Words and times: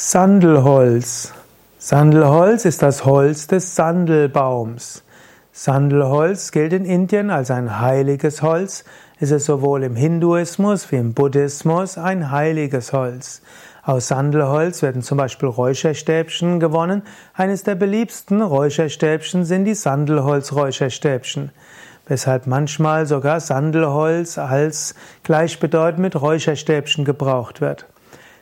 Sandelholz. 0.00 1.32
Sandelholz 1.80 2.64
ist 2.64 2.82
das 2.82 3.04
Holz 3.04 3.48
des 3.48 3.74
Sandelbaums. 3.74 5.02
Sandelholz 5.52 6.52
gilt 6.52 6.72
in 6.72 6.84
Indien 6.84 7.30
als 7.30 7.50
ein 7.50 7.80
heiliges 7.80 8.40
Holz. 8.40 8.84
Es 9.18 9.32
ist 9.32 9.46
sowohl 9.46 9.82
im 9.82 9.96
Hinduismus 9.96 10.92
wie 10.92 10.96
im 10.98 11.14
Buddhismus 11.14 11.98
ein 11.98 12.30
heiliges 12.30 12.92
Holz. 12.92 13.42
Aus 13.82 14.06
Sandelholz 14.06 14.82
werden 14.82 15.02
zum 15.02 15.18
Beispiel 15.18 15.48
Räucherstäbchen 15.48 16.60
gewonnen. 16.60 17.02
Eines 17.34 17.64
der 17.64 17.74
beliebtesten 17.74 18.40
Räucherstäbchen 18.40 19.44
sind 19.44 19.64
die 19.64 19.74
Sandelholz-Räucherstäbchen, 19.74 21.50
weshalb 22.06 22.46
manchmal 22.46 23.04
sogar 23.06 23.40
Sandelholz 23.40 24.38
als 24.38 24.94
gleichbedeutend 25.24 25.98
mit 25.98 26.20
Räucherstäbchen 26.20 27.04
gebraucht 27.04 27.60
wird. 27.60 27.86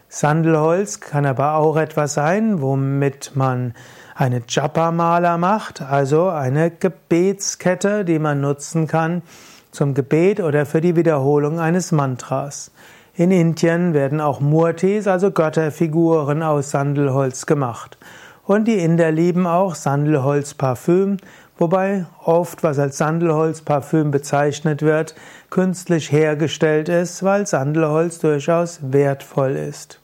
Sandelholz 0.08 1.00
kann 1.00 1.26
aber 1.26 1.54
auch 1.54 1.76
etwas 1.76 2.14
sein, 2.14 2.60
womit 2.60 3.32
man 3.34 3.74
eine 4.14 4.42
Japa-Mala 4.48 5.36
macht, 5.36 5.82
also 5.82 6.28
eine 6.28 6.70
Gebetskette, 6.70 8.04
die 8.04 8.18
man 8.18 8.40
nutzen 8.40 8.86
kann 8.86 9.22
zum 9.72 9.92
Gebet 9.92 10.40
oder 10.40 10.64
für 10.64 10.80
die 10.80 10.96
Wiederholung 10.96 11.60
eines 11.60 11.92
Mantras. 11.92 12.70
In 13.14 13.30
Indien 13.30 13.94
werden 13.94 14.20
auch 14.20 14.40
Murtis, 14.40 15.06
also 15.06 15.30
Götterfiguren 15.30 16.42
aus 16.42 16.70
Sandelholz 16.70 17.46
gemacht. 17.46 17.98
Und 18.44 18.68
die 18.68 18.78
Inder 18.78 19.10
lieben 19.10 19.46
auch 19.46 19.74
Sandelholzparfüm, 19.74 21.16
wobei 21.58 22.06
oft, 22.24 22.62
was 22.62 22.78
als 22.78 22.98
Sandelholzparfüm 22.98 24.10
bezeichnet 24.10 24.82
wird, 24.82 25.14
künstlich 25.50 26.12
hergestellt 26.12 26.88
ist, 26.88 27.22
weil 27.22 27.46
Sandelholz 27.46 28.18
durchaus 28.18 28.80
wertvoll 28.82 29.52
ist. 29.52 30.00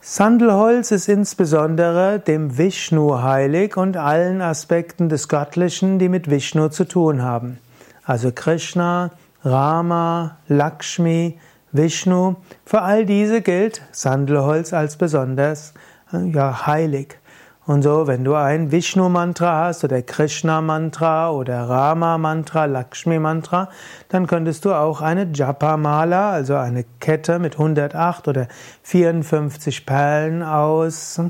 Sandelholz 0.00 0.90
ist 0.90 1.08
insbesondere 1.08 2.18
dem 2.18 2.58
Vishnu 2.58 3.22
heilig 3.22 3.76
und 3.76 3.96
allen 3.96 4.42
Aspekten 4.42 5.08
des 5.08 5.28
Göttlichen, 5.28 6.00
die 6.00 6.08
mit 6.08 6.28
Vishnu 6.28 6.70
zu 6.70 6.84
tun 6.84 7.22
haben. 7.22 7.58
Also 8.04 8.32
Krishna, 8.32 9.12
Rama, 9.44 10.38
Lakshmi, 10.48 11.38
Vishnu, 11.70 12.34
für 12.64 12.82
all 12.82 13.06
diese 13.06 13.42
gilt 13.42 13.80
Sandelholz 13.92 14.72
als 14.72 14.96
besonders 14.96 15.72
ja, 16.12 16.66
heilig. 16.66 17.16
Und 17.64 17.82
so, 17.82 18.08
wenn 18.08 18.24
du 18.24 18.34
ein 18.34 18.72
Vishnu-Mantra 18.72 19.66
hast 19.66 19.84
oder 19.84 20.02
Krishna-Mantra 20.02 21.30
oder 21.30 21.68
Rama-Mantra, 21.68 22.64
Lakshmi-Mantra, 22.64 23.68
dann 24.08 24.26
könntest 24.26 24.64
du 24.64 24.72
auch 24.72 25.00
eine 25.00 25.28
Japa-Mala, 25.32 26.32
also 26.32 26.56
eine 26.56 26.84
Kette 26.98 27.38
mit 27.38 27.52
108 27.54 28.26
oder 28.26 28.48
54 28.82 29.86
Perlen 29.86 30.42
aus 30.42 31.20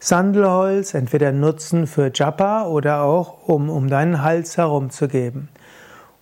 Sandelholz, 0.00 0.94
entweder 0.94 1.30
nutzen 1.30 1.86
für 1.86 2.10
Japa 2.12 2.64
oder 2.64 3.02
auch 3.02 3.46
um, 3.46 3.70
um 3.70 3.88
deinen 3.88 4.22
Hals 4.22 4.56
herumzugeben. 4.56 5.48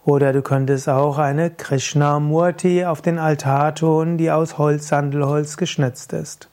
Oder 0.04 0.34
du 0.34 0.42
könntest 0.42 0.86
auch 0.91 1.16
eine 1.16 1.50
Krishna-Murti 1.50 2.84
auf 2.84 3.00
den 3.00 3.18
Altar 3.18 3.74
tun, 3.74 4.18
die 4.18 4.30
aus 4.30 4.58
Holz, 4.58 4.88
Sandelholz 4.88 5.56
geschnitzt 5.56 6.12
ist. 6.12 6.50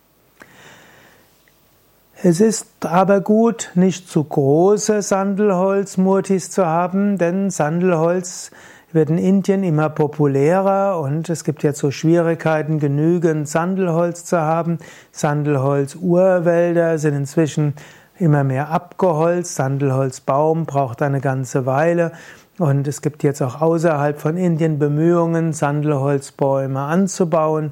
Es 2.26 2.40
ist 2.40 2.86
aber 2.86 3.20
gut, 3.20 3.72
nicht 3.76 4.08
zu 4.08 4.24
große 4.24 5.02
Sandelholzmurtis 5.02 6.52
zu 6.52 6.66
haben, 6.66 7.18
denn 7.18 7.50
Sandelholz 7.50 8.52
wird 8.94 9.10
in 9.10 9.18
Indien 9.18 9.62
immer 9.62 9.90
populärer 9.90 11.02
und 11.02 11.28
es 11.28 11.44
gibt 11.44 11.64
jetzt 11.64 11.80
so 11.80 11.92
Schwierigkeiten, 11.92 12.80
genügend 12.80 13.50
Sandelholz 13.50 14.24
zu 14.24 14.40
haben. 14.40 14.78
Sandelholz-Urwälder 15.12 16.98
sind 16.98 17.14
inzwischen 17.14 17.74
immer 18.18 18.46
mehr 18.46 18.70
abgeholzt. 18.70 19.56
Sandelholzbaum 19.56 20.66
braucht 20.66 21.02
eine 21.02 21.20
ganze 21.20 21.66
Weile. 21.66 22.14
Und 22.58 22.88
es 22.88 23.02
gibt 23.02 23.24
jetzt 23.24 23.42
auch 23.42 23.60
außerhalb 23.60 24.18
von 24.18 24.38
Indien 24.38 24.80
Bemühungen, 24.80 25.52
Sandelholzbäume 25.52 26.80
anzubauen. 26.80 27.72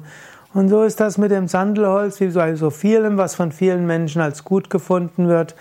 Und 0.54 0.68
so 0.68 0.82
ist 0.82 1.00
das 1.00 1.16
mit 1.16 1.30
dem 1.30 1.48
Sandelholz, 1.48 2.20
wie 2.20 2.28
bei 2.28 2.54
so 2.56 2.68
vielem, 2.70 3.16
was 3.16 3.34
von 3.34 3.52
vielen 3.52 3.86
Menschen 3.86 4.20
als 4.20 4.44
gut 4.44 4.68
gefunden 4.68 5.28
wird. 5.28 5.54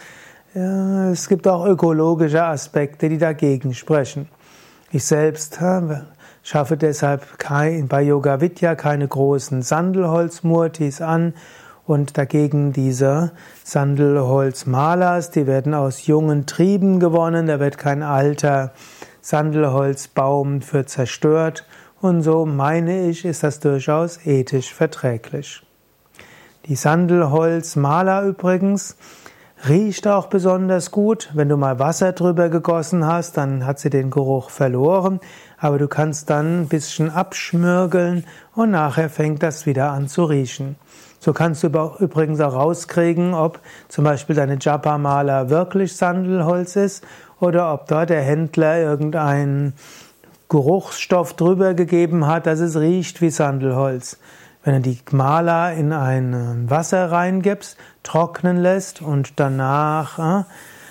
Es 0.53 1.29
gibt 1.29 1.47
auch 1.47 1.65
ökologische 1.65 2.43
Aspekte, 2.43 3.07
die 3.07 3.17
dagegen 3.17 3.73
sprechen. 3.73 4.27
Ich 4.91 5.05
selbst 5.05 5.59
schaffe 6.43 6.75
deshalb 6.75 7.25
bei 7.87 8.01
Yoga 8.01 8.41
Vidya 8.41 8.75
keine 8.75 9.07
großen 9.07 9.61
Sandelholzmurtis 9.61 11.01
an 11.01 11.35
und 11.85 12.17
dagegen 12.17 12.73
diese 12.73 13.31
Sandelholzmalers, 13.63 15.31
die 15.31 15.47
werden 15.47 15.73
aus 15.73 16.05
jungen 16.05 16.45
Trieben 16.45 16.99
gewonnen, 16.99 17.47
da 17.47 17.61
wird 17.61 17.77
kein 17.77 18.03
alter 18.03 18.73
Sandelholzbaum 19.21 20.61
für 20.61 20.85
zerstört 20.85 21.65
und 22.01 22.23
so 22.23 22.45
meine 22.45 23.07
ich, 23.07 23.25
ist 23.25 23.43
das 23.43 23.59
durchaus 23.59 24.25
ethisch 24.25 24.73
verträglich. 24.73 25.61
Die 26.65 26.75
Sandelholzmaler 26.75 28.23
übrigens 28.23 28.97
riecht 29.67 30.07
auch 30.07 30.27
besonders 30.27 30.91
gut. 30.91 31.29
Wenn 31.33 31.49
du 31.49 31.57
mal 31.57 31.79
Wasser 31.79 32.13
drüber 32.13 32.49
gegossen 32.49 33.05
hast, 33.05 33.37
dann 33.37 33.65
hat 33.65 33.79
sie 33.79 33.89
den 33.89 34.09
Geruch 34.09 34.49
verloren, 34.49 35.19
aber 35.57 35.77
du 35.77 35.87
kannst 35.87 36.29
dann 36.29 36.61
ein 36.61 36.67
bisschen 36.67 37.11
abschmürgeln 37.11 38.25
und 38.55 38.71
nachher 38.71 39.09
fängt 39.09 39.43
das 39.43 39.65
wieder 39.65 39.91
an 39.91 40.07
zu 40.07 40.23
riechen. 40.23 40.75
So 41.19 41.33
kannst 41.33 41.61
du 41.61 41.67
übrigens 41.99 42.41
auch 42.41 42.53
rauskriegen, 42.53 43.35
ob 43.35 43.59
zum 43.89 44.05
Beispiel 44.05 44.35
deine 44.35 44.57
Japa-Maler 44.59 45.51
wirklich 45.51 45.95
Sandelholz 45.95 46.75
ist 46.75 47.03
oder 47.39 47.71
ob 47.73 47.87
dort 47.87 48.09
der 48.09 48.21
Händler 48.21 48.79
irgendein 48.79 49.73
Geruchsstoff 50.51 51.33
drüber 51.33 51.73
gegeben 51.75 52.27
hat, 52.27 52.45
dass 52.45 52.59
es 52.59 52.77
riecht 52.77 53.21
wie 53.21 53.29
Sandelholz. 53.29 54.17
Wenn 54.65 54.83
du 54.83 54.89
die 54.89 54.99
Maler 55.11 55.71
in 55.71 55.93
ein 55.93 56.69
Wasser 56.69 57.09
reingibst, 57.09 57.77
trocknen 58.03 58.57
lässt 58.57 59.01
und 59.01 59.39
danach 59.39 60.19
äh, 60.19 60.43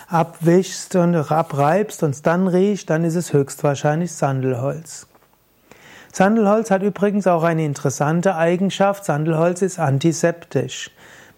abwischst 0.09 0.97
und 0.97 1.15
abreibst 1.15 2.03
und 2.03 2.15
es 2.15 2.23
dann 2.23 2.49
riecht, 2.49 2.89
dann 2.89 3.05
ist 3.05 3.17
es 3.17 3.35
höchstwahrscheinlich 3.35 4.13
Sandelholz. 4.13 5.07
Sandelholz 6.11 6.71
hat 6.71 6.83
übrigens 6.83 7.27
auch 7.27 7.43
eine 7.43 7.67
interessante 7.67 8.37
Eigenschaft. 8.37 9.05
Sandelholz 9.05 9.61
ist 9.61 9.79
antiseptisch. 9.79 10.91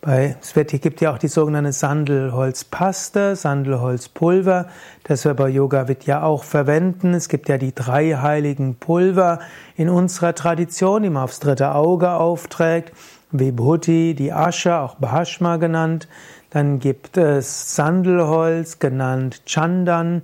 Bei, 0.05 0.35
wird, 0.55 0.73
gibt 0.83 1.01
ja 1.01 1.13
auch 1.13 1.19
die 1.19 1.29
sogenannte 1.29 1.71
Sandelholzpaste, 1.71 3.37
Sandelholzpulver, 3.37 4.67
das 5.05 5.25
wir 5.25 5.35
bei 5.35 5.49
Yoga 5.49 5.87
Vidya 5.87 6.25
auch 6.25 6.43
verwenden. 6.43 7.15
Es 7.15 7.29
gibt 7.29 7.49
ja 7.49 7.57
die 7.57 7.73
drei 7.73 8.17
heiligen 8.17 8.75
Pulver 8.75 9.39
in 9.77 9.89
unserer 9.89 10.35
Tradition, 10.35 11.05
die 11.05 11.09
man 11.11 11.23
aufs 11.23 11.39
dritte 11.39 11.77
Auge 11.77 12.15
aufträgt. 12.15 12.93
Vibhuti, 13.31 14.17
die 14.17 14.33
Asche, 14.33 14.77
auch 14.77 14.97
Bahashma 14.97 15.59
genannt. 15.59 16.09
Dann 16.51 16.81
gibt 16.81 17.17
es 17.17 17.77
Sandelholz, 17.77 18.81
genannt 18.81 19.43
Chandan. 19.47 20.23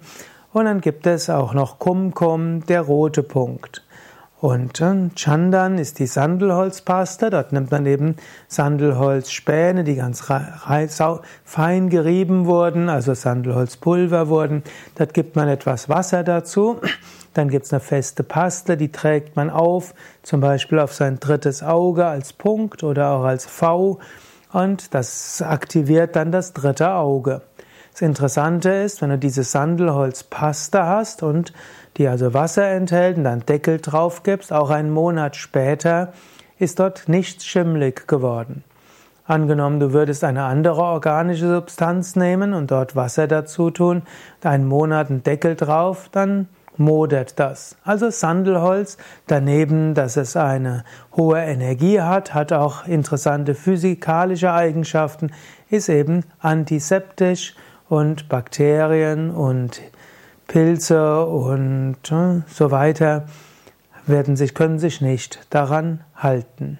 Und 0.53 0.65
dann 0.65 0.81
gibt 0.81 1.06
es 1.06 1.31
auch 1.31 1.55
noch 1.55 1.78
Kumkum, 1.78 2.67
der 2.67 2.81
rote 2.81 3.22
Punkt. 3.22 3.84
Und 4.41 4.81
äh, 4.81 5.10
Chandan 5.16 5.78
ist 5.78 5.99
die 5.99 6.06
Sandelholzpaste. 6.06 7.31
Dort 7.31 7.53
nimmt 7.53 7.72
man 7.72 7.87
eben 7.87 8.16
Sandelholzspäne, 8.47 9.82
die 9.82 9.97
ganz 9.97 10.25
fein 11.44 11.91
gerieben 11.91 12.47
wurden, 12.47 12.88
also 12.88 13.15
Sandelholzpulver 13.15 14.28
wurden. 14.28 14.62
Dort 14.94 15.12
gibt 15.12 15.34
man 15.34 15.49
etwas 15.49 15.88
Wasser 15.88 16.22
dazu. 16.22 16.81
Dann 17.34 17.49
gibt 17.49 17.66
es 17.66 17.72
eine 17.72 17.81
feste 17.81 18.22
Paste, 18.22 18.76
die 18.76 18.91
trägt 18.91 19.37
man 19.37 19.50
auf, 19.50 19.94
zum 20.22 20.41
Beispiel 20.41 20.78
auf 20.78 20.94
sein 20.94 21.20
drittes 21.20 21.62
Auge 21.62 22.06
als 22.06 22.32
Punkt 22.32 22.82
oder 22.82 23.10
auch 23.10 23.25
als 23.25 23.44
V. 23.44 23.99
Und 24.52 24.94
das 24.94 25.43
aktiviert 25.43 26.17
dann 26.17 26.32
das 26.32 26.52
dritte 26.52 26.93
Auge. 26.93 27.43
Das 27.93 28.02
Interessante 28.02 28.70
ist, 28.70 29.02
wenn 29.02 29.11
du 29.11 29.19
diese 29.19 29.43
Sandelholzpaste 29.43 30.85
hast 30.85 31.23
und 31.23 31.52
die 31.96 32.06
also 32.06 32.32
Wasser 32.32 32.69
enthält 32.69 33.17
und 33.17 33.25
dann 33.25 33.40
Deckel 33.40 33.79
drauf 33.79 34.23
gibst, 34.23 34.52
auch 34.52 34.70
einen 34.70 34.90
Monat 34.90 35.37
später 35.37 36.12
ist 36.58 36.81
dort 36.81 37.08
nichts 37.08 37.44
schimmlig 37.44 38.06
geworden. 38.06 38.64
Angenommen, 39.25 39.79
du 39.79 39.93
würdest 39.93 40.25
eine 40.25 40.44
andere 40.44 40.82
organische 40.82 41.49
Substanz 41.49 42.17
nehmen 42.17 42.55
und 42.55 42.70
dort 42.70 42.96
Wasser 42.96 43.26
dazu 43.26 43.70
tun, 43.70 44.02
einen 44.43 44.67
Monat 44.67 45.11
einen 45.11 45.23
Deckel 45.23 45.55
drauf, 45.55 46.08
dann 46.11 46.49
modert 46.79 47.38
das. 47.38 47.76
Also 47.85 48.11
Sandelholz, 48.11 48.96
daneben, 49.26 49.94
dass 49.94 50.17
es 50.17 50.37
eine 50.37 50.85
hohe 51.14 51.40
Energie 51.40 52.00
hat, 52.00 52.32
hat 52.32 52.52
auch 52.52 52.87
interessante 52.87 53.55
physikalische 53.55 54.52
Eigenschaften, 54.52 55.31
ist 55.69 55.88
eben 55.88 56.25
antiseptisch 56.38 57.55
und 57.88 58.29
Bakterien 58.29 59.31
und 59.31 59.81
Pilze 60.46 61.25
und 61.25 61.96
äh, 62.11 62.43
so 62.46 62.70
weiter 62.70 63.26
werden 64.06 64.37
sich, 64.37 64.55
können 64.55 64.79
sich 64.79 65.00
nicht 65.00 65.46
daran 65.50 66.00
halten. 66.14 66.79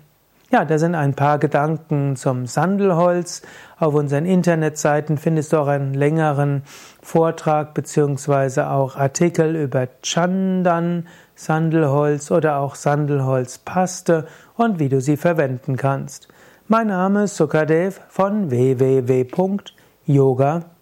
Ja, 0.51 0.65
da 0.65 0.79
sind 0.79 0.95
ein 0.95 1.13
paar 1.13 1.39
Gedanken 1.39 2.17
zum 2.17 2.47
Sandelholz. 2.47 3.43
Auf 3.79 3.93
unseren 3.93 4.25
Internetseiten 4.25 5.19
findest 5.19 5.53
du 5.53 5.59
auch 5.59 5.67
einen 5.67 5.93
längeren 5.93 6.63
Vortrag 7.03 7.75
beziehungsweise 7.75 8.71
auch 8.71 8.97
Artikel 8.97 9.57
über 9.57 9.89
Chandan, 10.03 11.07
Sandelholz 11.35 12.31
oder 12.31 12.61
auch 12.61 12.77
Sandelholzpaste 12.77 14.27
und 14.57 14.79
wie 14.79 14.89
du 14.89 15.03
sie 15.03 15.19
verwenden 15.19 15.77
kannst. 15.77 16.29
Mein 16.67 16.87
Name 16.87 17.25
ist 17.25 17.37
Sukadev 17.37 18.01
von 18.09 18.51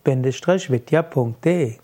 www.yoga-vidya.de 0.06 1.78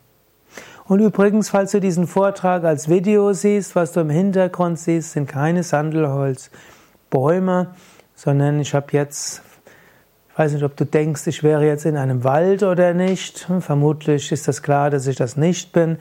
und 0.89 1.01
übrigens, 1.01 1.51
falls 1.51 1.73
du 1.73 1.81
diesen 1.81 2.07
Vortrag 2.07 2.65
als 2.65 2.89
Video 2.89 3.33
siehst, 3.33 3.77
was 3.77 3.93
du 3.93 4.01
im 4.01 4.11
Hintergrund 4.11 4.79
siehst, 4.79 5.13
sind 5.13 5.27
keine 5.27 5.63
Sandelholzbäume, 5.63 7.69
sondern 8.15 8.61
ich 8.61 8.75
habe 8.75 8.87
jetzt, 8.91 9.43
ich 10.31 10.39
weiß 10.39 10.53
nicht, 10.53 10.65
ob 10.65 10.77
du 10.77 10.85
denkst, 10.85 11.27
ich 11.29 11.43
wäre 11.43 11.65
jetzt 11.65 11.87
in 11.87 11.97
einem 11.97 12.25
Wald 12.25 12.63
oder 12.63 12.95
nicht. 12.95 13.49
Vermutlich 13.61 14.33
ist 14.33 14.49
das 14.49 14.63
klar, 14.63 14.91
dass 14.91 15.07
ich 15.07 15.17
das 15.17 15.37
nicht 15.37 15.73
bin. 15.73 15.99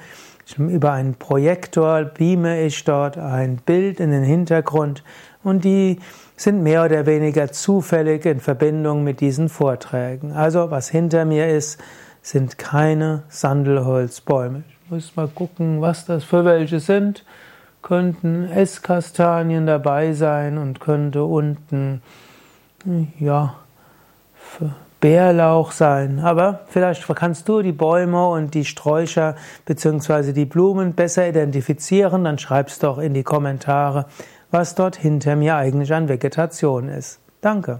Über 0.57 0.91
einen 0.91 1.13
Projektor 1.13 2.03
beame 2.03 2.63
ich 2.63 2.83
dort 2.83 3.17
ein 3.17 3.57
Bild 3.57 3.99
in 3.99 4.11
den 4.11 4.23
Hintergrund 4.23 5.03
und 5.43 5.63
die 5.63 5.99
sind 6.35 6.63
mehr 6.63 6.83
oder 6.83 7.05
weniger 7.05 7.51
zufällig 7.51 8.25
in 8.25 8.39
Verbindung 8.39 9.03
mit 9.03 9.21
diesen 9.21 9.47
Vorträgen. 9.47 10.33
Also 10.33 10.71
was 10.71 10.89
hinter 10.89 11.23
mir 11.23 11.47
ist, 11.47 11.79
sind 12.21 12.57
keine 12.57 13.23
Sandelholzbäume. 13.29 14.63
Ich 14.85 14.91
muss 14.91 15.15
mal 15.15 15.27
gucken, 15.27 15.81
was 15.81 16.05
das 16.05 16.23
für 16.23 16.45
welche 16.45 16.79
sind. 16.79 17.25
Könnten 17.81 18.45
Esskastanien 18.45 19.65
dabei 19.65 20.13
sein 20.13 20.57
und 20.57 20.79
könnte 20.79 21.23
unten, 21.23 22.01
ja, 23.19 23.55
Bärlauch 24.99 25.71
sein. 25.71 26.19
Aber 26.19 26.61
vielleicht 26.67 27.07
kannst 27.15 27.49
du 27.49 27.63
die 27.63 27.71
Bäume 27.71 28.27
und 28.27 28.53
die 28.53 28.65
Sträucher 28.65 29.35
bzw. 29.65 30.31
die 30.31 30.45
Blumen 30.45 30.93
besser 30.93 31.27
identifizieren. 31.27 32.23
Dann 32.23 32.37
schreibst 32.37 32.83
doch 32.83 32.99
in 32.99 33.15
die 33.15 33.23
Kommentare, 33.23 34.05
was 34.51 34.75
dort 34.75 34.95
hinter 34.95 35.35
mir 35.35 35.55
eigentlich 35.55 35.91
an 35.91 36.07
Vegetation 36.07 36.87
ist. 36.87 37.19
Danke. 37.41 37.79